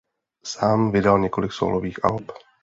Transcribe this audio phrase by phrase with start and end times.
[0.43, 2.31] Sám vydal několik sólových alb.